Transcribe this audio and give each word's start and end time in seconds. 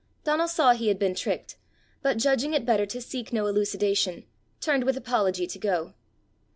Donal 0.23 0.47
saw 0.47 0.73
he 0.73 0.87
had 0.87 0.97
been 0.97 1.13
tricked, 1.13 1.57
but 2.01 2.17
judging 2.17 2.55
it 2.55 2.65
better 2.65 2.87
to 2.87 2.99
seek 2.99 3.31
no 3.31 3.45
elucidation, 3.45 4.25
turned 4.59 4.83
with 4.83 4.97
apology 4.97 5.45
to 5.45 5.59
go. 5.59 5.93